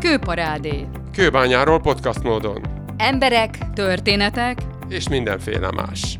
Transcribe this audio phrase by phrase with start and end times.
[0.00, 0.86] Kőparádé.
[1.12, 2.60] Kőbányáról podcast módon.
[2.96, 6.18] Emberek, történetek és mindenféle más.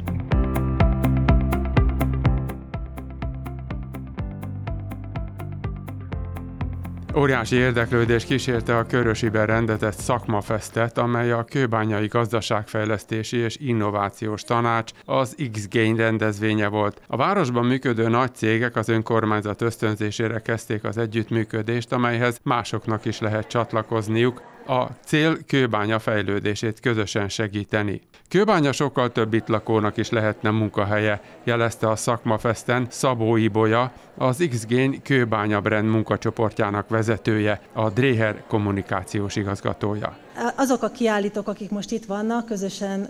[7.16, 15.36] Óriási érdeklődés kísérte a Körösiben rendezett szakmafesztet, amely a Kőbányai Gazdaságfejlesztési és Innovációs Tanács az
[15.52, 17.00] X-Gain rendezvénye volt.
[17.06, 23.46] A városban működő nagy cégek az önkormányzat ösztönzésére kezdték az együttműködést, amelyhez másoknak is lehet
[23.48, 28.00] csatlakozniuk, a cél kőbánya fejlődését közösen segíteni.
[28.28, 35.02] Kőbánya sokkal több itt lakónak is lehetne munkahelye, jelezte a Szakmafesten Szabó Ibolya, az X-Gain
[35.02, 40.16] Kőbánya Brand munkacsoportjának vezetője, a Dréher kommunikációs igazgatója.
[40.56, 43.02] Azok a kiállítók, akik most itt vannak, közösen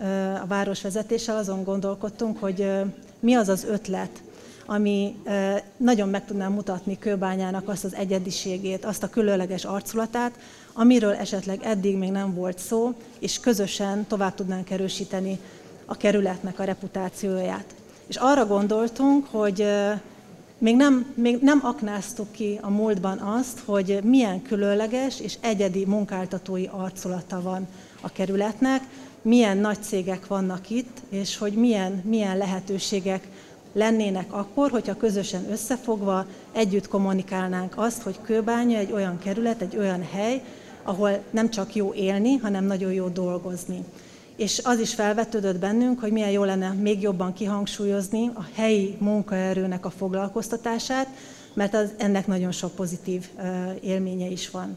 [0.42, 2.70] a városvezetéssel azon gondolkodtunk, hogy
[3.20, 4.10] mi az az ötlet,
[4.70, 5.16] ami
[5.76, 10.38] nagyon meg tudná mutatni Kőbányának azt az egyediségét, azt a különleges arculatát,
[10.72, 15.38] amiről esetleg eddig még nem volt szó, és közösen tovább tudnánk erősíteni
[15.84, 17.74] a kerületnek a reputációját.
[18.06, 19.66] És arra gondoltunk, hogy
[20.58, 26.66] még nem, még nem aknáztuk ki a múltban azt, hogy milyen különleges és egyedi munkáltatói
[26.70, 27.66] arculata van
[28.00, 28.82] a kerületnek,
[29.22, 33.28] milyen nagy cégek vannak itt, és hogy milyen, milyen lehetőségek
[33.72, 40.02] lennének akkor, hogyha közösen összefogva együtt kommunikálnánk azt, hogy Kőbánya egy olyan kerület, egy olyan
[40.12, 40.42] hely,
[40.82, 43.84] ahol nem csak jó élni, hanem nagyon jó dolgozni.
[44.36, 49.86] És az is felvetődött bennünk, hogy milyen jó lenne még jobban kihangsúlyozni a helyi munkaerőnek
[49.86, 51.06] a foglalkoztatását,
[51.54, 53.28] mert az, ennek nagyon sok pozitív
[53.80, 54.76] élménye is van.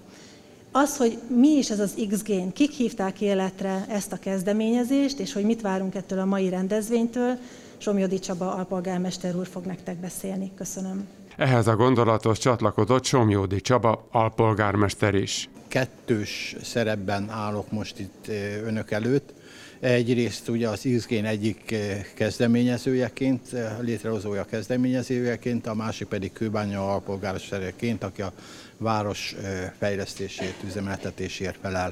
[0.73, 5.44] Az, hogy mi is ez az X-Gain, kik hívták életre ezt a kezdeményezést, és hogy
[5.44, 7.38] mit várunk ettől a mai rendezvénytől,
[7.77, 10.52] Somjodi Csaba alpolgármester úr fog nektek beszélni.
[10.55, 11.08] Köszönöm.
[11.38, 15.49] Ehhez a gondolatos csatlakozott Somjódi Csaba alpolgármester is.
[15.67, 18.27] Kettős szerepben állok most itt
[18.66, 19.33] önök előtt.
[19.80, 21.76] Egyrészt ugye az ISGén egyik
[22.15, 23.42] kezdeményezőjeként,
[23.82, 28.33] létrehozója kezdeményezőjeként, a másik pedig Kőbánya alpolgármestereként, aki a
[28.81, 29.36] város
[29.80, 31.92] fejlesztését, üzemeltetésért felel.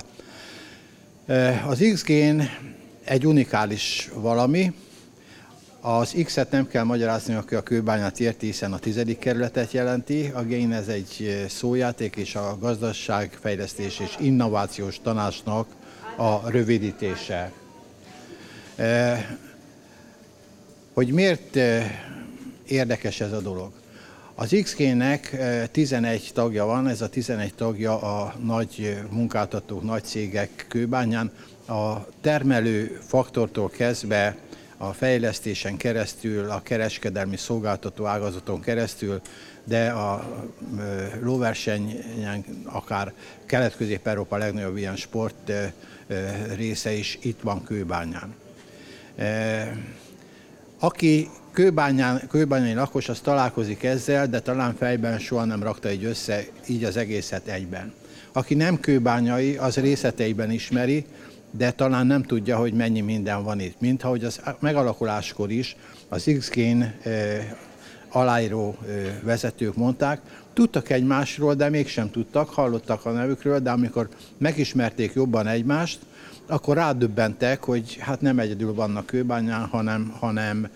[1.68, 2.12] Az XG
[3.04, 4.74] egy unikális valami,
[5.82, 10.32] az X-et nem kell magyarázni, aki a kőbányát érti, hiszen a tizedik kerületet jelenti.
[10.34, 15.68] A GAIN ez egy szójáték, és a gazdaságfejlesztés és innovációs tanácsnak
[16.18, 17.52] a rövidítése.
[20.94, 21.60] Hogy miért
[22.68, 23.79] érdekes ez a dolog?
[24.42, 25.38] Az XG-nek
[25.72, 31.32] 11 tagja van, ez a 11 tagja a nagy munkáltatók, nagy cégek kőbányán.
[31.68, 34.38] A termelő faktortól kezdve
[34.78, 39.22] a fejlesztésen keresztül, a kereskedelmi szolgáltató ágazaton keresztül,
[39.64, 40.42] de a
[41.22, 43.14] lóversenyen akár
[43.46, 45.52] Kelet-Közép-Európa legnagyobb ilyen sport
[46.56, 48.36] része is itt van Kőbányán.
[50.80, 51.30] Aki
[51.60, 56.84] kőbányán, kőbányai lakos, az találkozik ezzel, de talán fejben soha nem rakta így össze így
[56.84, 57.94] az egészet egyben.
[58.32, 61.06] Aki nem kőbányai, az részleteiben ismeri,
[61.52, 63.80] de talán nem tudja, hogy mennyi minden van itt.
[63.80, 65.76] Mint ahogy az megalakuláskor is
[66.10, 66.94] az X-Gain
[68.10, 68.78] aláíró
[69.24, 70.22] vezetők mondták,
[70.54, 76.00] tudtak egymásról, de mégsem tudtak, hallottak a nevükről, de amikor megismerték jobban egymást,
[76.50, 80.70] akkor rádöbbentek, hogy hát nem egyedül vannak kőbányán, hanem, hanem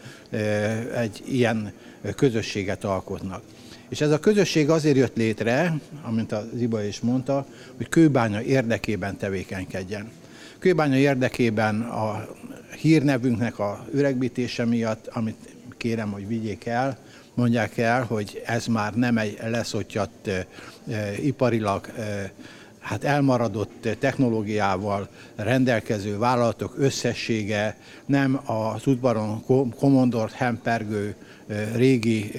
[0.96, 1.74] egy ilyen
[2.16, 3.42] közösséget alkotnak.
[3.90, 7.46] És ez a közösség azért jött létre, amint az Iba is mondta,
[7.78, 10.12] hogy kőbánya érdekében tevékenykedjen.
[10.60, 12.28] Kőbánya érdekében a
[12.82, 16.98] hírnevünknek a öregbítése miatt, amit kérem, hogy vigyék el,
[17.34, 20.30] mondják el, hogy ez már nem egy leszottyat
[21.22, 21.88] iparilag
[22.84, 29.44] hát elmaradott technológiával rendelkező vállalatok összessége, nem az udvaron
[29.80, 31.16] komondort hempergő
[31.76, 32.32] régi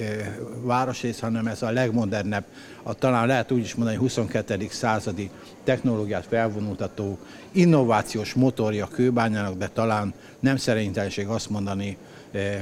[0.61, 2.43] városrész, hanem ez a legmodernebb,
[2.83, 4.67] a, talán lehet úgy is mondani, 22.
[4.69, 5.29] századi
[5.63, 7.17] technológiát felvonultató
[7.51, 11.97] innovációs motorja kőbányának, de talán nem szerénytelenség azt mondani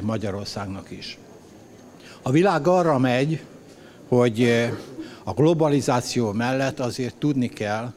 [0.01, 1.18] Magyarországnak is.
[2.21, 3.44] A világ arra megy,
[4.07, 4.69] hogy
[5.23, 7.93] a globalizáció mellett azért tudni kell,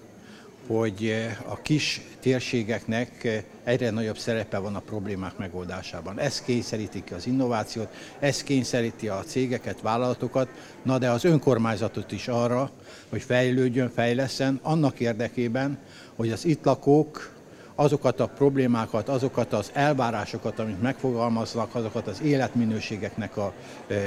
[0.66, 6.18] hogy a kis térségeknek egyre nagyobb szerepe van a problémák megoldásában.
[6.18, 7.88] Ez kényszeríti ki az innovációt,
[8.18, 10.48] ez kényszeríti a cégeket, vállalatokat,
[10.82, 12.70] na de az önkormányzatot is arra,
[13.08, 15.78] hogy fejlődjön, fejleszen, annak érdekében,
[16.16, 17.35] hogy az itt lakók
[17.76, 23.52] azokat a problémákat, azokat az elvárásokat, amit megfogalmaznak, azokat az életminőségeknek a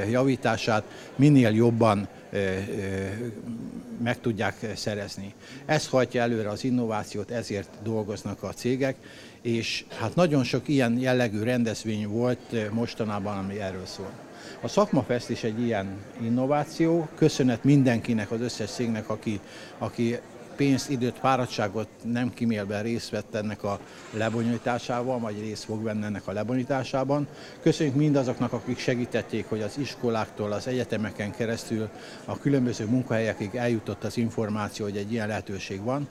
[0.10, 0.84] javítását
[1.16, 2.08] minél jobban
[4.04, 5.34] meg tudják szerezni.
[5.66, 8.96] Ez hajtja előre az innovációt, ezért dolgoznak a cégek,
[9.42, 14.12] és hát nagyon sok ilyen jellegű rendezvény volt mostanában, ami erről szól.
[14.62, 19.40] A Szakmafest is egy ilyen innováció, köszönet mindenkinek, az összes cégnek, aki,
[19.78, 20.20] aki
[20.60, 23.80] pénzt, időt, fáradtságot nem kimélve részt vett ennek a
[24.12, 27.28] lebonyolításában, vagy részt fog venni ennek a lebonyolításában.
[27.62, 31.90] Köszönjük mindazoknak, akik segítették, hogy az iskoláktól, az egyetemeken keresztül
[32.26, 36.08] a különböző munkahelyekig eljutott az információ, hogy egy ilyen lehetőség van,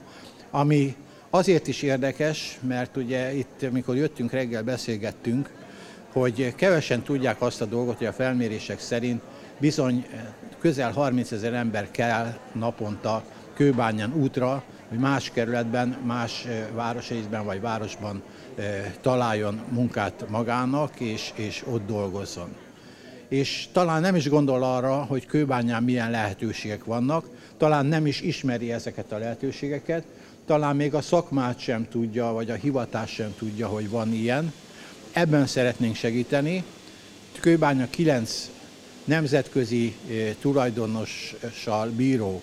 [0.50, 0.97] ami
[1.31, 5.50] azért is érdekes, mert ugye itt, amikor jöttünk reggel, beszélgettünk,
[6.12, 9.23] hogy kevesen tudják azt a dolgot, hogy a felmérések szerint
[9.59, 10.06] bizony
[10.59, 13.25] közel 30 ezer ember kell naponta
[13.58, 18.22] Kőbányán útra, hogy más kerületben, más városrészben vagy városban
[19.00, 22.56] találjon munkát magának, és, és ott dolgozzon.
[23.28, 27.26] És talán nem is gondol arra, hogy Kőbányán milyen lehetőségek vannak,
[27.56, 30.04] talán nem is ismeri ezeket a lehetőségeket,
[30.46, 34.52] talán még a szakmát sem tudja, vagy a hivatás sem tudja, hogy van ilyen.
[35.12, 36.64] Ebben szeretnénk segíteni.
[37.40, 38.50] Kőbánya 9
[39.04, 39.96] nemzetközi
[40.40, 42.43] tulajdonossal bíró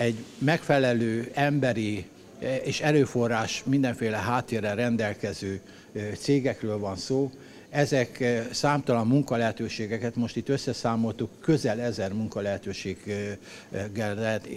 [0.00, 2.06] egy megfelelő emberi
[2.38, 5.60] eh, és erőforrás mindenféle háttérrel rendelkező
[5.92, 7.30] eh, cégekről van szó.
[7.70, 14.48] Ezek eh, számtalan munkalehetőségeket, most itt összeszámoltuk, közel ezer munkalehetőséggel lehet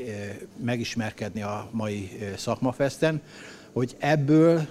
[0.63, 3.21] megismerkedni a mai szakmafesten,
[3.71, 4.67] hogy ebből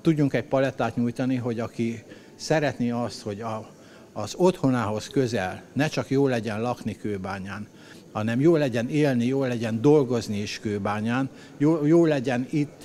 [0.00, 2.02] tudjunk egy palettát nyújtani, hogy aki
[2.36, 3.70] szeretné azt, hogy a,
[4.12, 7.68] az otthonához közel ne csak jó legyen lakni kőbányán,
[8.12, 12.84] hanem jó legyen élni, jó legyen dolgozni is kőbányán, jó, jó legyen itt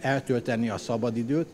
[0.00, 1.46] eltölteni a szabadidőt,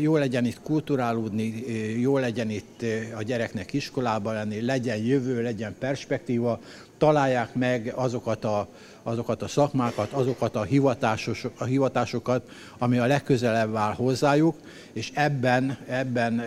[0.00, 1.64] jó legyen itt kulturálódni,
[1.98, 2.84] jó legyen itt
[3.16, 6.60] a gyereknek iskolába lenni, legyen jövő, legyen perspektíva,
[6.98, 8.68] találják meg azokat a,
[9.02, 12.48] azokat a szakmákat, azokat a, hivatásos, a hivatásokat,
[12.78, 14.56] ami a legközelebb áll hozzájuk,
[14.92, 16.42] és ebben, ebben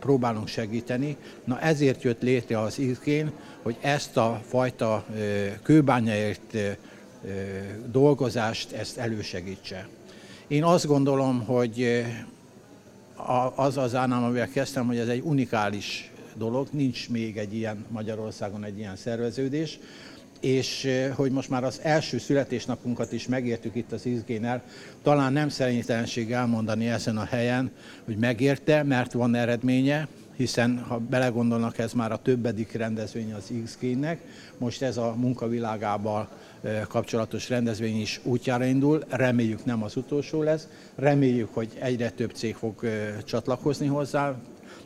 [0.00, 1.16] próbálunk segíteni.
[1.44, 3.32] Na ezért jött létre az IZGÉN,
[3.68, 5.04] hogy ezt a fajta
[5.62, 6.56] kőbányaért
[7.90, 9.88] dolgozást, ezt elősegítse.
[10.46, 12.04] Én azt gondolom, hogy
[13.54, 18.64] az az ánám, amivel kezdtem, hogy ez egy unikális dolog, nincs még egy ilyen Magyarországon
[18.64, 19.78] egy ilyen szerveződés,
[20.40, 24.62] és hogy most már az első születésnapunkat is megértük itt az izgénel,
[25.02, 27.70] talán nem szerénytelenség elmondani ezen a helyen,
[28.04, 34.20] hogy megérte, mert van eredménye, hiszen ha belegondolnak, ez már a többedik rendezvény az XG-nek,
[34.58, 36.28] most ez a munkavilágával
[36.88, 42.54] kapcsolatos rendezvény is útjára indul, reméljük nem az utolsó lesz, reméljük, hogy egyre több cég
[42.54, 42.86] fog
[43.24, 44.34] csatlakozni hozzá,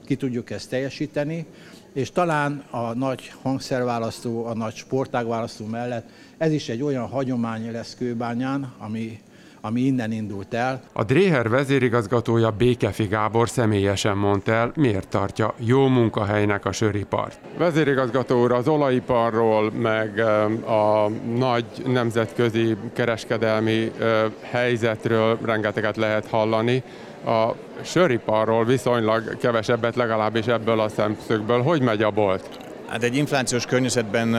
[0.05, 1.47] ki tudjuk ezt teljesíteni,
[1.93, 6.09] és talán a nagy hangszerválasztó, a nagy sportágválasztó mellett
[6.39, 9.21] ez is egy olyan hagyomány lesz Kőbányán, ami
[9.65, 10.81] ami innen indult el.
[10.93, 17.39] A Dréher vezérigazgatója Békefi Gábor személyesen mondta el, miért tartja jó munkahelynek a söripart.
[17.59, 20.19] Vezérigazgató úr, az olajiparról, meg
[20.67, 23.93] a nagy nemzetközi kereskedelmi
[24.41, 26.83] helyzetről rengeteget lehet hallani.
[27.27, 27.51] A
[27.83, 31.63] söriparról viszonylag kevesebbet legalábbis ebből a szemszögből.
[31.63, 32.49] Hogy megy a bolt?
[32.89, 34.37] Hát egy inflációs környezetben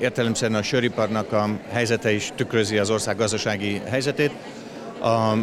[0.00, 4.32] értelemszerűen a söriparnak a helyzete is tükrözi az ország gazdasági helyzetét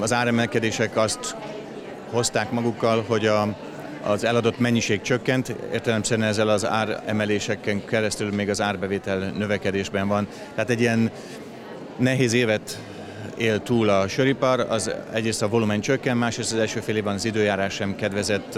[0.01, 1.35] az áremelkedések azt
[2.11, 3.55] hozták magukkal, hogy a,
[4.03, 10.27] az eladott mennyiség csökkent, értelemszerűen ezzel az áremeléseken keresztül még az árbevétel növekedésben van.
[10.55, 11.11] Tehát egy ilyen
[11.97, 12.79] nehéz évet
[13.37, 17.25] él túl a söripar, az egyrészt a volumen csökken, másrészt az első fél évben az
[17.25, 18.55] időjárás sem kedvezett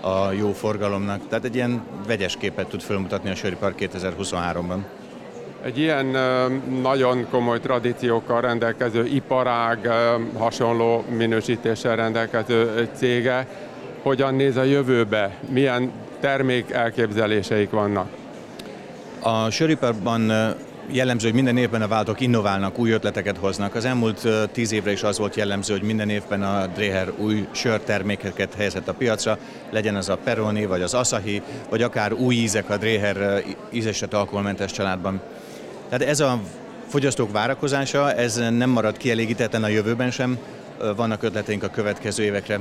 [0.00, 1.28] a jó forgalomnak.
[1.28, 4.78] Tehát egy ilyen vegyes képet tud felmutatni a söripar 2023-ban.
[5.64, 6.06] Egy ilyen
[6.82, 9.88] nagyon komoly tradíciókkal rendelkező iparág,
[10.38, 13.46] hasonló minősítéssel rendelkező cége,
[14.02, 18.08] hogyan néz a jövőbe, milyen termék elképzeléseik vannak?
[19.20, 20.32] A söriparban
[20.90, 23.74] jellemző, hogy minden évben a váltók innoválnak, új ötleteket hoznak.
[23.74, 28.54] Az elmúlt tíz évre is az volt jellemző, hogy minden évben a Dreher új sörtermékeket
[28.54, 29.38] helyezett a piacra,
[29.70, 34.72] legyen az a Peroni, vagy az Asahi, vagy akár új ízek a Dreher ízeset alkoholmentes
[34.72, 35.20] családban.
[35.90, 36.40] Tehát ez a
[36.88, 40.38] fogyasztók várakozása, ez nem marad kielégítetlen a jövőben sem,
[40.96, 42.60] vannak ötleteink a következő évekre.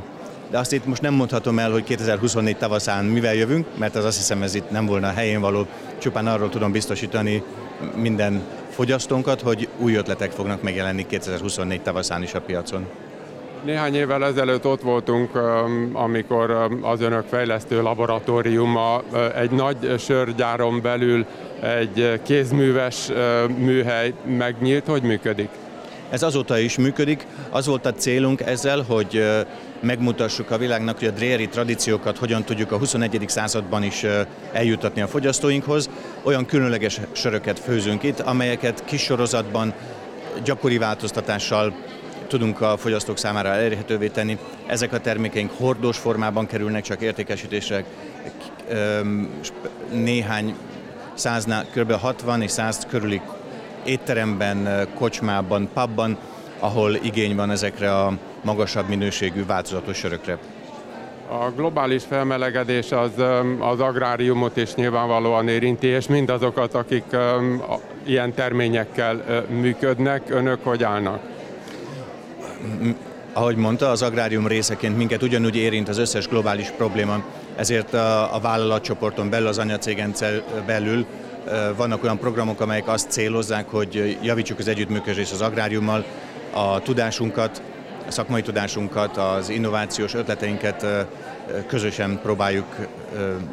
[0.49, 4.17] De azt itt most nem mondhatom el, hogy 2024 tavaszán mivel jövünk, mert az azt
[4.17, 5.67] hiszem ez itt nem volna a helyén való.
[5.97, 7.43] Csupán arról tudom biztosítani
[7.95, 12.87] minden fogyasztónkat, hogy új ötletek fognak megjelenni 2024 tavaszán is a piacon.
[13.63, 15.35] Néhány évvel ezelőtt ott voltunk,
[15.93, 19.01] amikor az önök fejlesztő laboratóriuma
[19.35, 21.25] egy nagy sörgyáron belül
[21.61, 23.09] egy kézműves
[23.57, 24.85] műhely megnyílt.
[24.87, 25.49] Hogy működik?
[26.09, 27.25] Ez azóta is működik.
[27.49, 29.23] Az volt a célunk ezzel, hogy
[29.79, 33.23] megmutassuk a világnak, hogy a dréri tradíciókat hogyan tudjuk a 21.
[33.27, 34.05] században is
[34.51, 35.89] eljutatni a fogyasztóinkhoz.
[36.23, 39.73] Olyan különleges söröket főzünk itt, amelyeket kis sorozatban
[40.43, 41.73] gyakori változtatással
[42.29, 44.37] tudunk a fogyasztók számára elérhetővé tenni.
[44.65, 47.83] Ezek a termékeink hordós formában kerülnek csak értékesítésre,
[49.91, 50.55] néhány
[51.13, 51.91] száznál, kb.
[51.91, 53.21] 60 és 100 körüli
[53.85, 56.17] étteremben, kocsmában, pubban,
[56.59, 60.37] ahol igény van ezekre a magasabb minőségű változatos sörökre.
[61.29, 63.11] A globális felmelegedés az,
[63.59, 67.03] az agráriumot is nyilvánvalóan érinti, és mindazokat, akik
[68.05, 71.38] ilyen terményekkel működnek, önök hogy állnak?
[73.33, 77.23] Ahogy mondta, az agrárium részeként minket ugyanúgy érint az összes globális probléma,
[77.55, 80.13] ezért a, a vállalatcsoporton belül, az anyacégen
[80.65, 81.05] belül
[81.75, 86.05] vannak olyan programok, amelyek azt célozzák, hogy javítsuk az együttműködést az agráriummal,
[86.53, 87.61] a tudásunkat,
[88.07, 90.85] a szakmai tudásunkat, az innovációs ötleteinket
[91.67, 92.75] közösen próbáljuk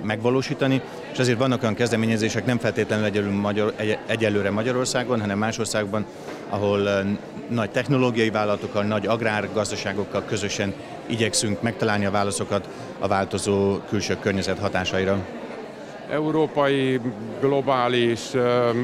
[0.03, 0.81] megvalósítani,
[1.13, 3.73] és ezért vannak olyan kezdeményezések, nem feltétlenül egyelőre, Magyar,
[4.07, 6.07] egyelőre Magyarországon, hanem más országban,
[6.49, 7.05] ahol
[7.49, 10.75] nagy technológiai vállalatokkal, nagy agrárgazdaságokkal közösen
[11.07, 15.19] igyekszünk megtalálni a válaszokat a változó külső környezet hatásaira.
[16.11, 17.01] Európai,
[17.41, 18.21] globális,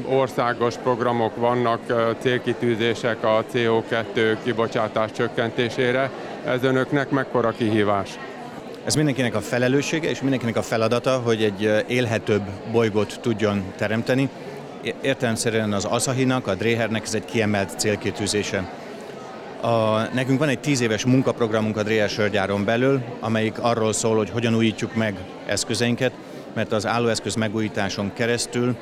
[0.09, 1.81] országos programok vannak,
[2.19, 6.11] célkitűzések a CO2 kibocsátás csökkentésére.
[6.45, 8.19] Ez önöknek mekkora kihívás?
[8.85, 12.43] Ez mindenkinek a felelőssége és mindenkinek a feladata, hogy egy élhetőbb
[12.73, 14.29] bolygót tudjon teremteni.
[15.03, 18.71] Értelemszerűen az Asahinak, a Dréhernek ez egy kiemelt célkitűzése.
[19.61, 24.31] A, nekünk van egy tíz éves munkaprogramunk a Dréher sörgyáron belül, amelyik arról szól, hogy
[24.31, 25.15] hogyan újítjuk meg
[25.47, 26.13] eszközeinket,
[26.53, 28.77] mert az állóeszköz megújításon keresztül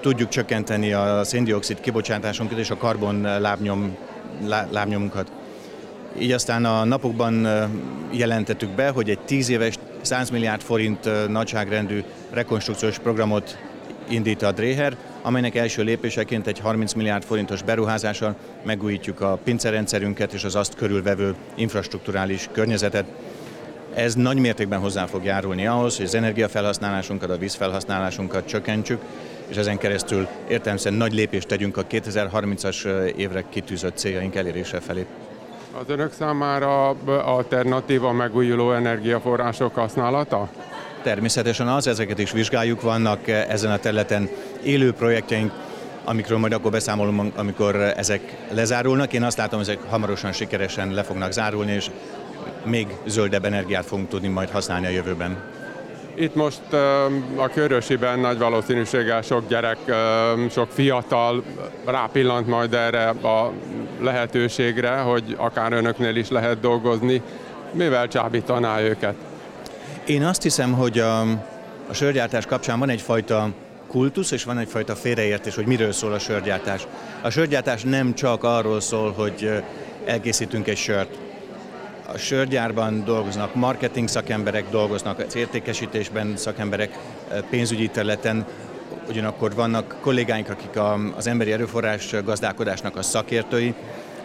[0.00, 3.96] tudjuk csökkenteni a széndiokszid kibocsátásunkat és a karbon lábnyom,
[4.70, 5.32] lábnyomunkat.
[6.18, 7.48] Így aztán a napokban
[8.10, 13.58] jelentettük be, hogy egy 10 éves 100 milliárd forint nagyságrendű rekonstrukciós programot
[14.08, 20.44] indít a Dréher, amelynek első lépéseként egy 30 milliárd forintos beruházással megújítjuk a pincerendszerünket és
[20.44, 23.04] az azt körülvevő infrastruktúrális környezetet.
[23.94, 29.00] Ez nagy mértékben hozzá fog járulni ahhoz, hogy az energiafelhasználásunkat, a vízfelhasználásunkat csökkentsük,
[29.48, 32.84] és ezen keresztül értelemszerűen nagy lépést tegyünk a 2030-as
[33.16, 35.06] évre kitűzött céljaink elérése felé.
[35.80, 40.48] Az önök számára alternatíva megújuló energiaforrások használata?
[41.04, 44.28] Természetesen az, ezeket is vizsgáljuk, vannak ezen a területen
[44.62, 45.52] élő projektjeink,
[46.04, 49.12] amikről majd akkor beszámolom, amikor ezek lezárulnak.
[49.12, 51.90] Én azt látom, ezek hamarosan sikeresen le fognak zárulni, és
[52.64, 55.42] még zöldebb energiát fogunk tudni majd használni a jövőben.
[56.14, 56.72] Itt most
[57.36, 59.78] a körösiben nagy valószínűséggel sok gyerek,
[60.50, 61.42] sok fiatal
[61.84, 63.52] rápillant majd erre a
[64.00, 67.22] lehetőségre, hogy akár önöknél is lehet dolgozni.
[67.72, 69.14] Mivel csábítaná őket?
[70.06, 71.20] Én azt hiszem, hogy a,
[71.88, 73.48] a sörgyártás kapcsán van egyfajta
[73.86, 76.86] kultusz, és van egyfajta félreértés, hogy miről szól a sörgyártás.
[77.22, 79.62] A sörgyártás nem csak arról szól, hogy
[80.04, 81.18] elkészítünk egy sört.
[82.12, 86.98] A sörgyárban dolgoznak marketing szakemberek, dolgoznak az értékesítésben szakemberek,
[87.50, 88.46] pénzügyi területen,
[89.08, 90.78] ugyanakkor vannak kollégáink, akik
[91.16, 93.74] az emberi erőforrás gazdálkodásnak a szakértői,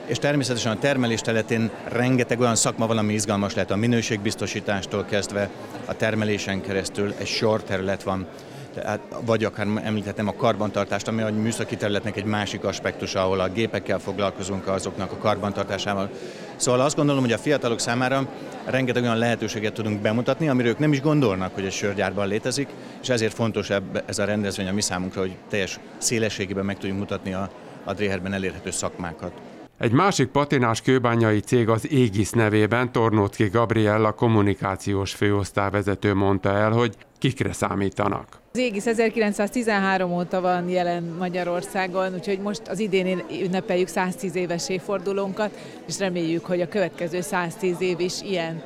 [0.10, 5.50] és természetesen a termelés területén rengeteg olyan szakma van, ami izgalmas lehet a minőségbiztosítástól kezdve,
[5.86, 8.28] a termelésen keresztül egy sor terület van,
[8.74, 13.50] tehát, vagy akár említettem a karbantartást, ami a műszaki területnek egy másik aspektusa, ahol a
[13.50, 16.10] gépekkel foglalkozunk azoknak a karbantartásával.
[16.56, 18.28] Szóval azt gondolom, hogy a fiatalok számára
[18.66, 22.68] rengeteg olyan lehetőséget tudunk bemutatni, amiről ők nem is gondolnak, hogy egy sörgyárban létezik,
[23.02, 23.70] és ezért fontos
[24.06, 27.50] ez a rendezvény a mi számunkra, hogy teljes szélességében meg tudjunk mutatni a,
[27.84, 29.32] a Dréherben elérhető szakmákat.
[29.80, 36.96] Egy másik patinás kőbányai cég az Égis nevében Tornócki Gabriella kommunikációs főosztályvezető mondta el, hogy
[37.18, 38.28] kikre számítanak.
[38.52, 45.58] Az Égis 1913 óta van jelen Magyarországon, úgyhogy most az idén ünnepeljük 110 éves évfordulónkat,
[45.88, 48.64] és reméljük, hogy a következő 110 év is ilyen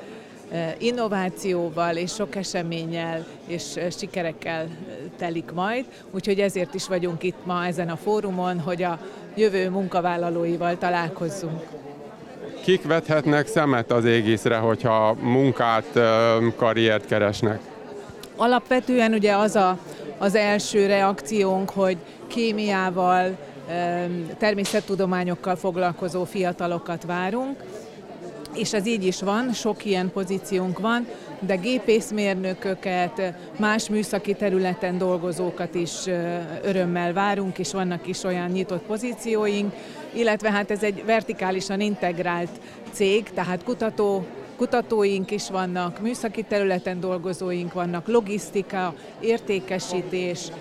[0.78, 4.68] innovációval és sok eseménnyel és sikerekkel
[5.18, 5.86] telik majd.
[6.12, 9.00] Úgyhogy ezért is vagyunk itt ma ezen a fórumon, hogy a
[9.36, 11.62] jövő munkavállalóival találkozzunk.
[12.64, 16.00] Kik vethetnek szemet az égiszre, hogyha munkát,
[16.56, 17.60] karriert keresnek?
[18.36, 19.78] Alapvetően ugye az a,
[20.18, 21.98] az első reakciónk, hogy
[22.28, 23.38] kémiával,
[24.38, 27.64] természettudományokkal foglalkozó fiatalokat várunk,
[28.56, 31.08] és ez így is van, sok ilyen pozíciónk van,
[31.40, 35.92] de gépészmérnököket, más műszaki területen dolgozókat is
[36.64, 39.74] örömmel várunk, és vannak is olyan nyitott pozícióink,
[40.14, 42.52] illetve hát ez egy vertikálisan integrált
[42.92, 44.26] cég, tehát kutató
[44.58, 50.52] kutatóink is vannak, műszaki területen dolgozóink vannak, logisztika, értékesítés,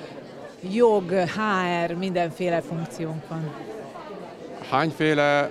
[0.70, 3.72] jog, HR, mindenféle funkciónk van.
[4.73, 5.50] Hányféle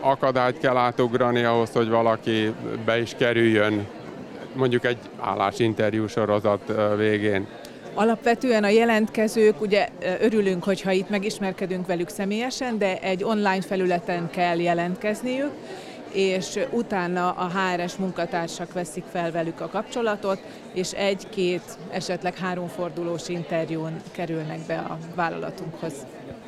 [0.00, 3.86] akadályt kell átugrani ahhoz, hogy valaki be is kerüljön
[4.54, 7.46] mondjuk egy állásinterjú sorozat végén?
[7.94, 9.88] Alapvetően a jelentkezők, ugye
[10.20, 15.50] örülünk, hogyha itt megismerkedünk velük személyesen, de egy online felületen kell jelentkezniük,
[16.12, 20.40] és utána a HRS munkatársak veszik fel velük a kapcsolatot,
[20.72, 25.92] és egy-két, esetleg háromfordulós interjún kerülnek be a vállalatunkhoz.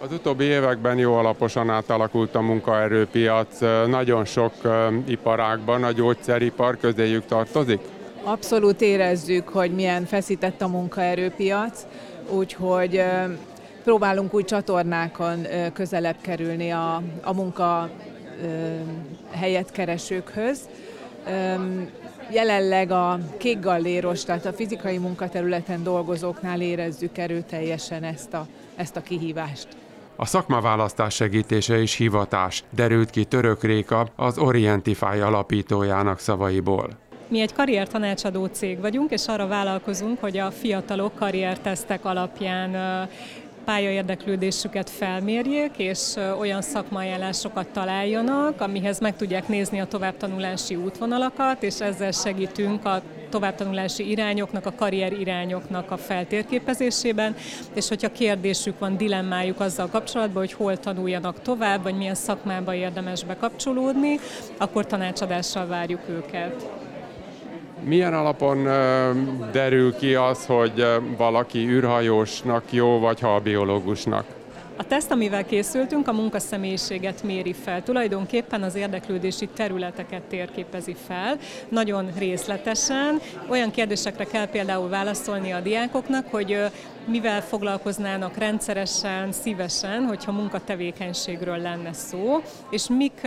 [0.02, 3.59] Az utóbbi években jó alaposan átalakult a munkaerőpiac.
[3.87, 4.52] Nagyon sok
[5.07, 7.80] iparágban a gyógyszeripar közéjük tartozik?
[8.23, 11.87] Abszolút érezzük, hogy milyen feszített a munkaerőpiac,
[12.30, 13.02] úgyhogy
[13.85, 17.90] próbálunk új csatornákon közelebb kerülni a, a munka
[19.30, 20.69] helyet keresőkhöz.
[22.30, 29.79] Jelenleg a kékgalléros, tehát a fizikai munkaterületen dolgozóknál érezzük erőteljesen ezt a, ezt a kihívást.
[30.21, 36.89] A szakmaválasztás segítése és hivatás derült ki Török Réka az Orientify alapítójának szavaiból.
[37.29, 43.09] Mi egy karriertanácsadó cég vagyunk, és arra vállalkozunk, hogy a fiatalok karriertesztek alapján
[43.64, 52.11] pályaérdeklődésüket felmérjék, és olyan szakmajánlásokat találjanak, amihez meg tudják nézni a továbbtanulási útvonalakat, és ezzel
[52.11, 57.35] segítünk a továbbtanulási irányoknak, a karrier irányoknak a feltérképezésében,
[57.75, 63.25] és hogyha kérdésük van, dilemmájuk azzal kapcsolatban, hogy hol tanuljanak tovább, vagy milyen szakmába érdemes
[63.25, 64.19] bekapcsolódni,
[64.59, 66.79] akkor tanácsadással várjuk őket.
[67.84, 68.62] Milyen alapon
[69.52, 74.25] derül ki az, hogy valaki űrhajósnak jó, vagy halbiológusnak?
[74.76, 77.82] A teszt, amivel készültünk, a munkaszemélyiséget méri fel.
[77.82, 81.38] Tulajdonképpen az érdeklődési területeket térképezi fel,
[81.69, 83.21] nagyon részletesen.
[83.49, 86.56] Olyan kérdésekre kell például válaszolni a diákoknak, hogy
[87.04, 93.21] mivel foglalkoznának rendszeresen, szívesen, hogyha munkatevékenységről lenne szó, és mik,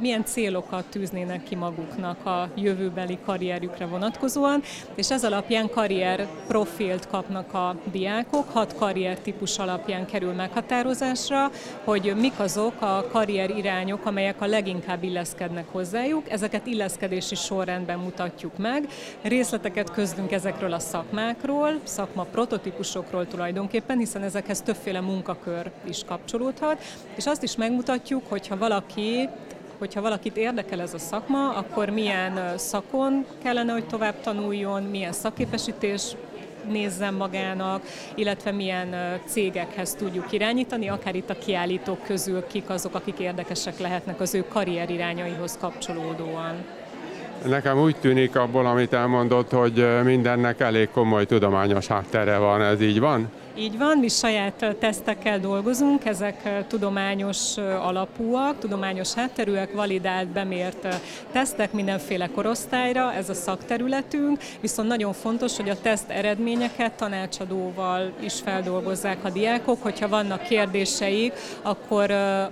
[0.00, 4.62] milyen célokat tűznének ki maguknak a jövőbeli karrierjükre vonatkozóan,
[4.94, 11.50] és ez alapján karrier profilt kapnak a diákok, hat karrier típus alapján kerül meghatározásra,
[11.84, 18.58] hogy mik azok a karrier irányok, amelyek a leginkább illeszkednek hozzájuk, ezeket illeszkedési sorrendben mutatjuk
[18.58, 18.88] meg,
[19.22, 26.82] részleteket közlünk ezekről a szakmákról, szakma prototípusokról, munkáról tulajdonképpen, hiszen ezekhez többféle munkakör is kapcsolódhat,
[27.14, 29.28] és azt is megmutatjuk, hogyha valaki
[29.78, 36.02] hogyha valakit érdekel ez a szakma, akkor milyen szakon kellene, hogy tovább tanuljon, milyen szakképesítés
[36.68, 37.82] nézzen magának,
[38.14, 44.20] illetve milyen cégekhez tudjuk irányítani, akár itt a kiállítók közül kik azok, akik érdekesek lehetnek
[44.20, 46.64] az ő karrier irányaihoz kapcsolódóan.
[47.48, 52.62] Nekem úgy tűnik abból, amit elmondott, hogy mindennek elég komoly tudományos háttere van.
[52.62, 53.30] Ez így van?
[53.56, 61.00] Így van, mi saját tesztekkel dolgozunk, ezek tudományos alapúak, tudományos hátterűek, validált, bemért
[61.32, 68.34] tesztek mindenféle korosztályra, ez a szakterületünk, viszont nagyon fontos, hogy a teszt eredményeket tanácsadóval is
[68.40, 72.06] feldolgozzák a diákok, hogyha vannak kérdéseik, akkor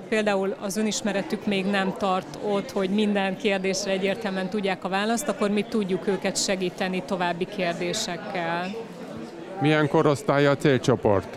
[0.09, 5.51] például az önismeretük még nem tart ott, hogy minden kérdésre egyértelműen tudják a választ, akkor
[5.51, 8.92] mi tudjuk őket segíteni további kérdésekkel.
[9.63, 11.37] Milyen korosztály a célcsoport?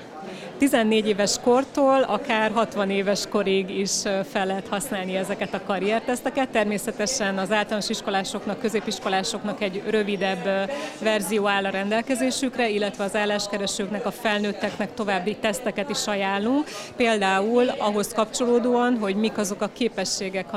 [0.57, 3.91] 14 éves kortól akár 60 éves korig is
[4.31, 6.49] fel lehet használni ezeket a karrierteszteket.
[6.49, 10.69] Természetesen az általános iskolásoknak, középiskolásoknak egy rövidebb
[11.01, 16.67] verzió áll a rendelkezésükre, illetve az álláskeresőknek, a felnőtteknek további teszteket is ajánlunk.
[16.95, 20.53] Például ahhoz kapcsolódóan, hogy mik azok a képességek,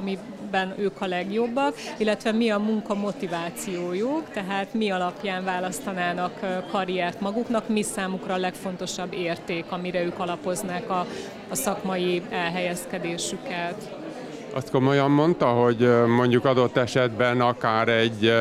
[0.52, 6.32] amiben ők a legjobbak, illetve mi a munka motivációjuk, tehát mi alapján választanának
[6.70, 11.06] karriert maguknak, mi számukra a legfontosabb érték, ami amire ők alapoznák a,
[11.48, 13.96] a szakmai elhelyezkedésüket.
[14.54, 18.32] Azt komolyan mondta, hogy mondjuk adott esetben akár egy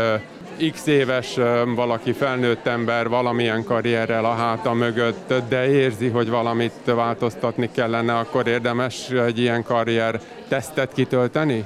[0.72, 1.36] x éves
[1.76, 8.48] valaki felnőtt ember valamilyen karrierrel a háta mögött, de érzi, hogy valamit változtatni kellene, akkor
[8.48, 11.66] érdemes egy ilyen karrier tesztet kitölteni?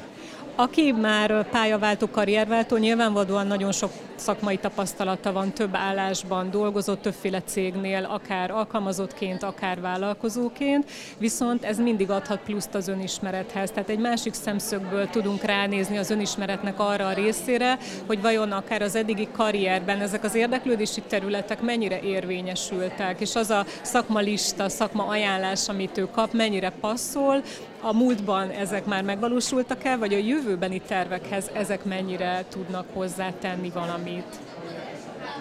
[0.62, 8.04] Aki már pályaváltó, karrierváltó, nyilvánvalóan nagyon sok szakmai tapasztalata van, több állásban dolgozott, többféle cégnél,
[8.04, 13.72] akár alkalmazottként, akár vállalkozóként, viszont ez mindig adhat pluszt az önismerethez.
[13.72, 18.96] Tehát egy másik szemszögből tudunk ránézni az önismeretnek arra a részére, hogy vajon akár az
[18.96, 25.98] eddigi karrierben ezek az érdeklődési területek mennyire érvényesültek, és az a szakmalista, szakma ajánlás, amit
[25.98, 27.42] ő kap, mennyire passzol,
[27.84, 34.11] a múltban ezek már megvalósultak-e, vagy a jövőbeni tervekhez ezek mennyire tudnak hozzátenni valamit?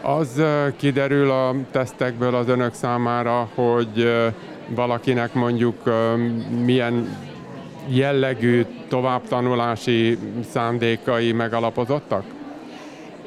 [0.02, 0.42] Az
[0.76, 4.12] kiderül a tesztekből az önök számára, hogy
[4.68, 5.92] valakinek mondjuk
[6.64, 7.16] milyen
[7.88, 10.18] jellegű továbbtanulási
[10.52, 12.24] szándékai megalapozottak?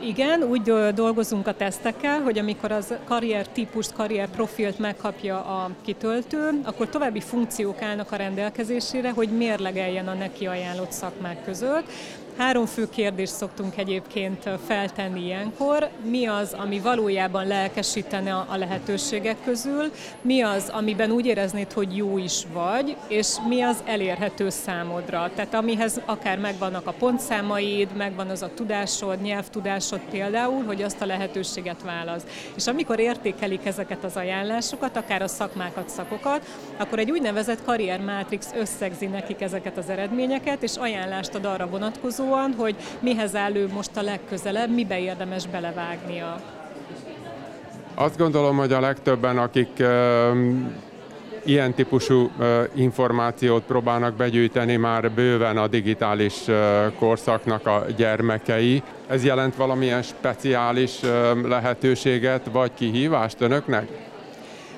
[0.06, 0.62] Igen, úgy
[0.94, 7.20] dolgozunk a tesztekkel, hogy amikor az karrier típust, karrier profilt megkapja a kitöltő, akkor további
[7.20, 11.92] funkciók állnak a rendelkezésére, hogy mérlegeljen a neki ajánlott szakmák között.
[12.38, 15.90] Három fő kérdést szoktunk egyébként feltenni ilyenkor.
[16.10, 19.92] Mi az, ami valójában lelkesítene a lehetőségek közül,
[20.22, 25.32] mi az, amiben úgy éreznéd, hogy jó is vagy, és mi az elérhető számodra.
[25.36, 31.06] Tehát amihez akár megvannak a pontszámaid, megvan az a tudásod, nyelvtudásod például, hogy azt a
[31.06, 32.24] lehetőséget válasz.
[32.56, 36.46] És amikor értékelik ezeket az ajánlásokat, akár a szakmákat, szakokat,
[36.78, 42.54] akkor egy úgynevezett karriermátrix összegzi nekik ezeket az eredményeket, és ajánlást ad arra vonatkozó, vonatkozóan,
[42.58, 46.42] hogy mihez áll ő most a legközelebb, mibe érdemes belevágnia.
[47.96, 49.84] Azt gondolom, hogy a legtöbben, akik
[51.46, 52.32] ilyen típusú
[52.74, 56.34] információt próbálnak begyűjteni már bőven a digitális
[57.00, 58.84] korszaknak a gyermekei.
[59.08, 61.00] Ez jelent valamilyen speciális
[61.44, 64.12] lehetőséget vagy kihívást önöknek?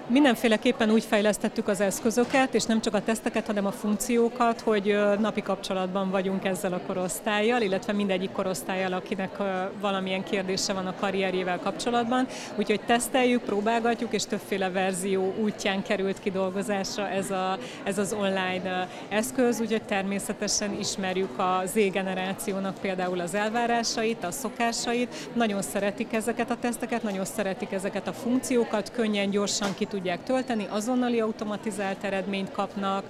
[0.07, 5.41] Mindenféleképpen úgy fejlesztettük az eszközöket, és nem csak a teszteket, hanem a funkciókat, hogy napi
[5.41, 9.37] kapcsolatban vagyunk ezzel a korosztályjal, illetve mindegyik korosztályjal, akinek
[9.81, 12.27] valamilyen kérdése van a karrierjével kapcsolatban.
[12.55, 19.61] Úgyhogy teszteljük, próbálgatjuk, és többféle verzió útján került kidolgozásra ez, a, ez az online eszköz,
[19.61, 25.29] úgyhogy természetesen ismerjük a Z generációnak például az elvárásait, a szokásait.
[25.33, 30.67] Nagyon szeretik ezeket a teszteket, nagyon szeretik ezeket a funkciókat, könnyen, gyorsan ki tudják tölteni,
[30.69, 33.05] azonnali automatizált eredményt kapnak,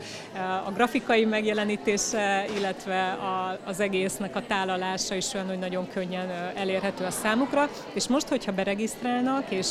[0.65, 3.17] a grafikai megjelenítése, illetve
[3.63, 7.69] az egésznek a tálalása is olyan, hogy nagyon könnyen elérhető a számukra.
[7.93, 9.67] És most, hogyha beregisztrálnak, és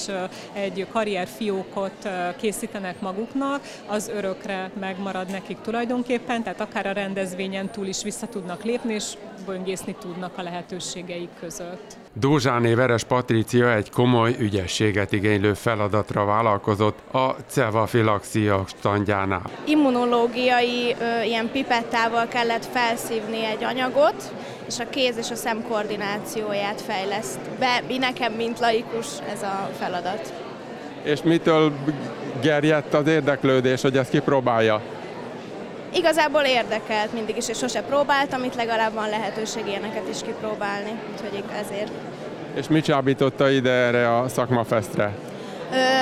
[0.53, 8.03] egy karrierfiókot készítenek maguknak, az örökre megmarad nekik tulajdonképpen, tehát akár a rendezvényen túl is
[8.03, 9.13] vissza tudnak lépni, és
[9.47, 12.04] böngészni tudnak a lehetőségeik között.
[12.17, 19.43] Dózsáné Veres Patrícia egy komoly ügyességet igénylő feladatra vállalkozott a cevafilaxia standjánál.
[19.67, 24.35] Immunológiai ö, ilyen pipettával kellett felszívni egy anyagot,
[24.69, 27.83] és a kéz és a szem koordinációját fejleszt be.
[27.89, 30.33] Mi nekem, mint laikus, ez a feladat.
[31.03, 31.73] És mitől
[32.43, 34.83] gerjedt az érdeklődés, hogy ezt kipróbálja?
[35.95, 41.45] Igazából érdekelt mindig is, és sose próbáltam, itt legalább van lehetőség ilyeneket is kipróbálni, úgyhogy
[41.65, 41.91] ezért.
[42.55, 45.13] És mit csábította ide erre a szakmafesztre?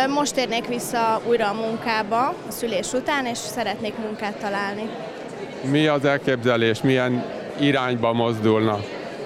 [0.09, 4.89] Most érnék vissza újra a munkába a szülés után, és szeretnék munkát találni.
[5.71, 7.25] Mi az elképzelés, milyen
[7.61, 8.79] irányba mozdulna?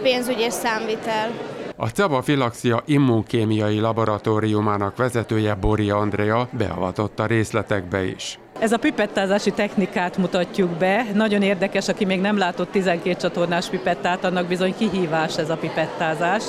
[0.03, 1.31] Pénzügy és számvitel.
[1.79, 8.39] A Ceba Filaxia immunkémiai laboratóriumának vezetője Boria Andrea beavatott a részletekbe is.
[8.59, 11.07] Ez a pipettázási technikát mutatjuk be.
[11.15, 16.45] Nagyon érdekes, aki még nem látott 12 csatornás pipettát, annak bizony kihívás ez a pipettázás.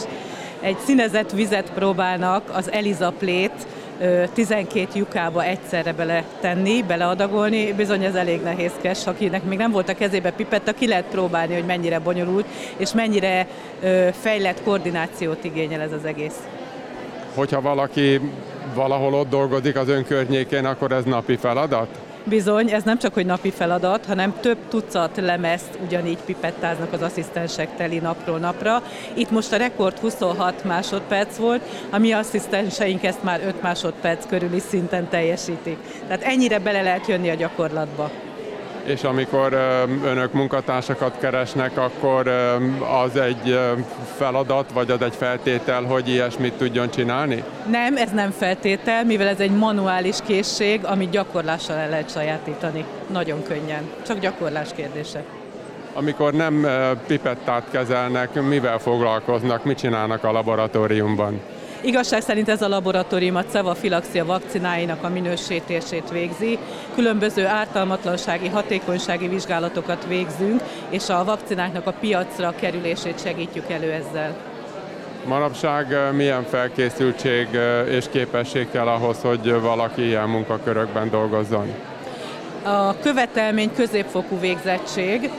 [0.59, 3.67] Egy színezett vizet próbálnak az Eliza plét
[4.33, 9.07] 12 lyukába egyszerre bele tenni, beleadagolni, bizony ez elég nehézkes.
[9.07, 12.45] Akinek még nem volt a kezébe pipetta, ki lehet próbálni, hogy mennyire bonyolult,
[12.77, 13.47] és mennyire
[14.11, 16.37] fejlett koordinációt igényel ez az egész.
[17.35, 18.21] Hogyha valaki
[18.73, 21.87] valahol ott dolgozik az ön környékén, akkor ez napi feladat?
[22.29, 27.75] Bizony, ez nem csak hogy napi feladat, hanem több tucat lemezt ugyanígy pipettáznak az asszisztensek
[27.75, 28.83] teli napról napra.
[29.13, 34.59] Itt most a rekord 26 másodperc volt, a mi asszisztenseink ezt már 5 másodperc körüli
[34.59, 35.77] szinten teljesítik.
[36.07, 38.11] Tehát ennyire bele lehet jönni a gyakorlatba
[38.87, 39.53] és amikor
[40.03, 42.27] önök munkatársakat keresnek, akkor
[43.03, 43.59] az egy
[44.17, 47.43] feladat, vagy az egy feltétel, hogy ilyesmit tudjon csinálni?
[47.69, 52.85] Nem, ez nem feltétel, mivel ez egy manuális készség, amit gyakorlással el lehet sajátítani.
[53.07, 53.89] Nagyon könnyen.
[54.05, 55.23] Csak gyakorlás kérdése.
[55.93, 56.67] Amikor nem
[57.07, 61.41] pipettát kezelnek, mivel foglalkoznak, mit csinálnak a laboratóriumban?
[61.81, 66.57] Igazság szerint ez a laboratórium a cevafilaxia vakcináinak a minősítését végzi.
[66.95, 74.35] Különböző ártalmatlansági, hatékonysági vizsgálatokat végzünk, és a vakcináknak a piacra kerülését segítjük elő ezzel.
[75.25, 77.47] Manapság milyen felkészültség
[77.89, 81.73] és képesség kell ahhoz, hogy valaki ilyen munkakörökben dolgozzon?
[82.63, 85.31] A követelmény középfokú végzettség,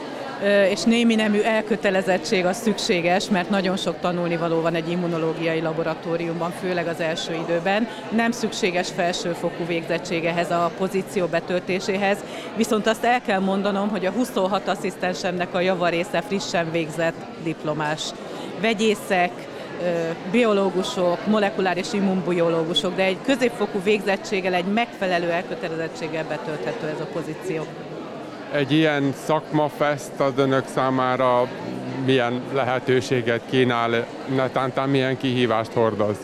[0.69, 6.87] és némi nemű elkötelezettség az szükséges, mert nagyon sok tanulnivaló van egy immunológiai laboratóriumban, főleg
[6.87, 7.87] az első időben.
[8.11, 12.17] Nem szükséges felsőfokú végzettség ehhez a pozíció betöltéséhez,
[12.55, 18.01] viszont azt el kell mondanom, hogy a 26 asszisztensemnek a javarésze frissen végzett diplomás.
[18.61, 19.31] Vegyészek,
[20.31, 27.65] biológusok, molekuláris immunbiológusok, de egy középfokú végzettséggel, egy megfelelő elkötelezettséggel betölthető ez a pozíció.
[28.53, 31.47] Egy ilyen szakmafest az önök számára
[32.05, 36.17] milyen lehetőséget kínál, netántán milyen kihívást hordoz?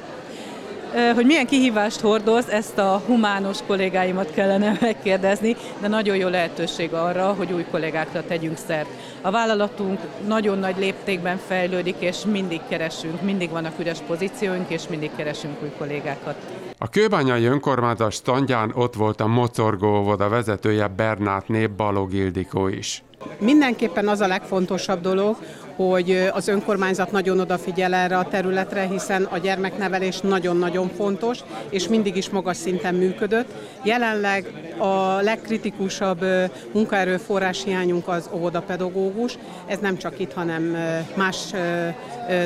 [1.16, 7.34] Hogy milyen kihívást hordoz, ezt a humános kollégáimat kellene megkérdezni, de nagyon jó lehetőség arra,
[7.34, 8.90] hogy új kollégákra tegyünk szert.
[9.22, 15.12] A vállalatunk nagyon nagy léptékben fejlődik, és mindig keresünk, mindig vannak üres pozícióink, és mindig
[15.16, 16.36] keresünk új kollégákat.
[16.78, 23.04] A kőbányai önkormányzat standján ott volt a mocorgó óvoda vezetője Bernátné Balog Ildikó is.
[23.40, 25.38] Mindenképpen az a legfontosabb dolog,
[25.76, 32.16] hogy az önkormányzat nagyon odafigyel erre a területre, hiszen a gyermeknevelés nagyon-nagyon fontos, és mindig
[32.16, 33.52] is magas szinten működött.
[33.84, 36.26] Jelenleg a legkritikusabb
[36.74, 40.78] munkaerőforrás hiányunk az óvodapedagógus, ez nem csak itt, hanem
[41.16, 41.54] más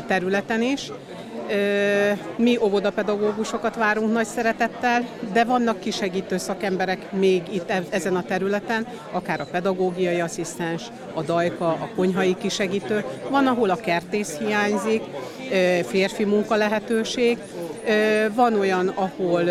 [0.08, 0.92] területen is.
[2.36, 8.88] Mi óvodapedagógusokat várunk nagy szeretettel, de vannak kisegítő szakemberek még itt e- ezen a területen,
[9.12, 10.84] akár a pedagógiai asszisztens,
[11.14, 13.04] a dajka, a konyhai kisegítő.
[13.30, 15.04] Van, ahol a kertész hiányzik,
[15.86, 17.38] férfi munka lehetőség.
[18.36, 19.44] Van olyan, ahol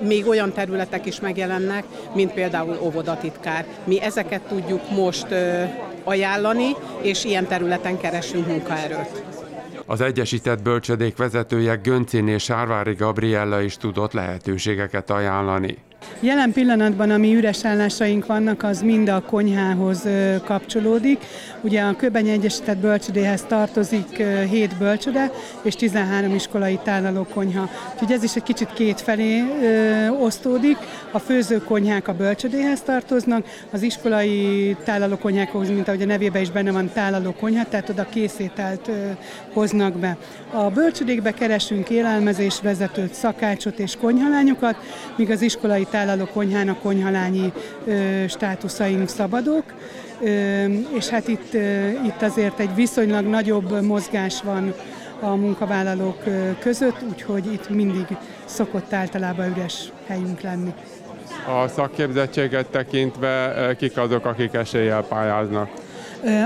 [0.00, 3.64] még olyan területek is megjelennek, mint például óvodatitkár.
[3.84, 5.26] Mi ezeket tudjuk most
[6.04, 9.27] ajánlani, és ilyen területen keresünk munkaerőt.
[9.90, 15.76] Az Egyesített Bölcsödék vezetője Göncén és Sárvári Gabriella is tudott lehetőségeket ajánlani.
[16.20, 20.06] Jelen pillanatban, ami üres állásaink vannak, az mind a konyhához
[20.44, 21.24] kapcsolódik.
[21.60, 25.30] Ugye a Köbeny Egyesített Bölcsödéhez tartozik 7 bölcsöde
[25.62, 27.68] és 13 iskolai tálaló konyha.
[27.92, 29.42] Úgyhogy ez is egy kicsit két felé
[30.20, 30.76] osztódik.
[31.12, 36.90] A főzőkonyhák a bölcsödéhez tartoznak, az iskolai tálalókonyhákhoz, mint ahogy a nevében is benne van
[36.92, 38.90] tálalókonyha, tehát oda készételt
[39.52, 40.16] hoznak be.
[40.52, 44.76] A bölcsödékbe keresünk élelmezés vezetőt, szakácsot és konyhalányokat,
[45.16, 47.52] míg az iskolai tálaló konyhának konyhalányi
[47.86, 49.64] ö, státuszaink szabadok,
[50.20, 50.64] ö,
[50.96, 54.74] és hát itt, ö, itt azért egy viszonylag nagyobb mozgás van
[55.20, 56.22] a munkavállalók
[56.60, 58.06] között, úgyhogy itt mindig
[58.44, 60.72] szokott általában üres helyünk lenni.
[61.46, 65.70] A szakképzettséget tekintve kik azok, akik eséllyel pályáznak?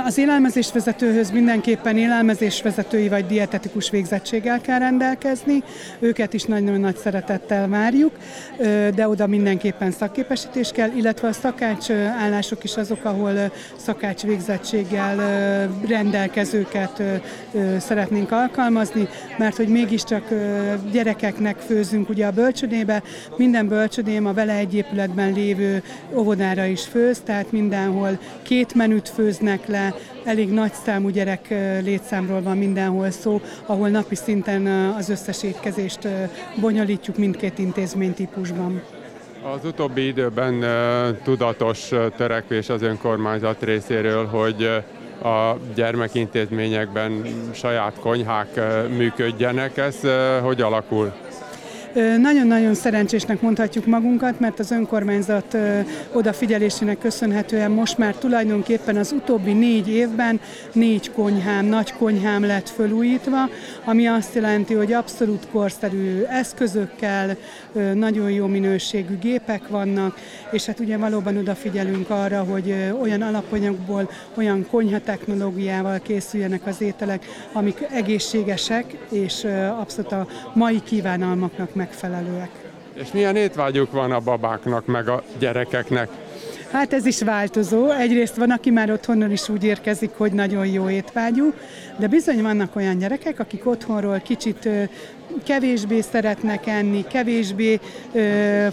[0.05, 5.63] Az élelmezésvezetőhöz mindenképpen élelmezésvezetői vagy dietetikus végzettséggel kell rendelkezni,
[5.99, 8.13] őket is nagyon nagy szeretettel várjuk,
[8.95, 15.17] de oda mindenképpen szakképesítés kell, illetve a szakács állások is azok, ahol szakács végzettséggel
[15.87, 17.03] rendelkezőket
[17.79, 19.09] szeretnénk alkalmazni,
[19.39, 20.29] mert hogy mégiscsak
[20.93, 23.03] gyerekeknek főzünk ugye a bölcsödébe,
[23.37, 25.83] minden bölcsödém a vele egy épületben lévő
[26.15, 29.95] óvodára is főz, tehát mindenhol két menüt főznek, le,
[30.25, 31.49] elég nagy számú gyerek
[31.85, 36.09] létszámról van mindenhol szó, ahol napi szinten az összes étkezést
[36.61, 38.83] bonyolítjuk mindkét intézmény típusban.
[39.55, 40.65] Az utóbbi időben
[41.23, 44.63] tudatos törekvés az önkormányzat részéről, hogy
[45.23, 47.23] a gyermekintézményekben
[47.53, 48.61] saját konyhák
[48.97, 49.77] működjenek.
[49.77, 50.01] Ez
[50.43, 51.13] hogy alakul?
[52.21, 55.57] Nagyon-nagyon szerencsésnek mondhatjuk magunkat, mert az önkormányzat
[56.13, 60.41] odafigyelésének köszönhetően most már tulajdonképpen az utóbbi négy évben
[60.73, 63.49] négy konyhám, nagy konyhám lett fölújítva,
[63.85, 67.37] ami azt jelenti, hogy abszolút korszerű eszközökkel,
[67.95, 70.19] nagyon jó minőségű gépek vannak,
[70.51, 77.25] és hát ugye valóban odafigyelünk arra, hogy olyan alapanyagból, olyan konyha technológiával készüljenek az ételek,
[77.53, 79.47] amik egészségesek, és
[79.79, 82.51] abszolút a mai kívánalmaknak megfelelőek.
[82.93, 86.09] És milyen étvágyuk van a babáknak, meg a gyerekeknek?
[86.73, 87.91] Hát ez is változó.
[87.91, 91.53] Egyrészt van, aki már otthonról is úgy érkezik, hogy nagyon jó étvágyú,
[92.03, 94.69] de bizony vannak olyan gyerekek, akik otthonról kicsit
[95.45, 97.81] kevésbé szeretnek enni, kevésbé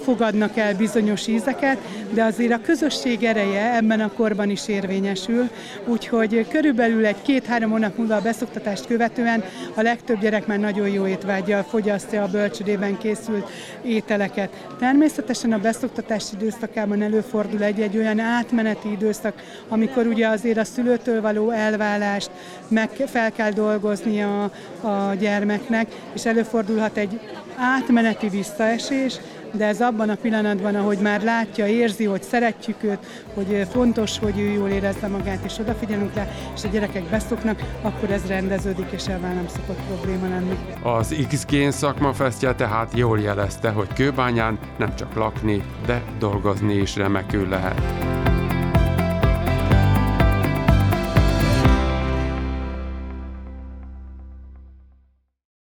[0.02, 1.78] fogadnak el bizonyos ízeket,
[2.14, 5.50] de azért a közösség ereje ebben a korban is érvényesül,
[5.86, 11.08] úgyhogy körülbelül egy két-három hónap múlva a beszoktatást követően a legtöbb gyerek már nagyon jó
[11.08, 13.50] étvágyjal fogyasztja a bölcsödében készült
[13.84, 14.66] ételeket.
[14.80, 19.34] Természetesen a beszoktatás időszakában előfordul egy-egy egy olyan átmeneti időszak,
[19.68, 22.30] amikor ugye azért a szülőtől való elválást
[22.68, 22.90] meg
[23.20, 24.44] fel kell dolgozni a,
[24.82, 27.20] a gyermeknek, és előfordulhat egy
[27.58, 29.20] átmeneti visszaesés,
[29.52, 33.00] de ez abban a pillanatban, ahogy már látja, érzi, hogy szeretjük őt,
[33.34, 38.12] hogy fontos, hogy ő jól érezze magát, és odafigyelünk rá, és a gyerekek beszoknak, akkor
[38.12, 40.58] ez rendeződik, és ebben nem szokott probléma lenni.
[40.84, 47.50] Az X-Gain szakmafesztje tehát jól jelezte, hogy Kőbányán nem csak lakni, de dolgozni is remekül
[47.50, 47.82] lehet.